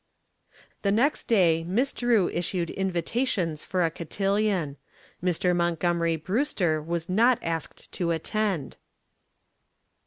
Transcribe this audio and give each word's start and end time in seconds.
The 0.81 0.91
next 0.91 1.25
day 1.25 1.63
Miss 1.63 1.93
Drew 1.93 2.27
issued 2.29 2.71
invitations 2.71 3.63
for 3.63 3.85
a 3.85 3.91
cotillon. 3.91 4.77
Mr. 5.23 5.55
Montgomery 5.55 6.15
Brewster 6.15 6.81
was 6.81 7.07
not 7.07 7.37
asked 7.43 7.91
to 7.91 8.09
attend. 8.09 8.77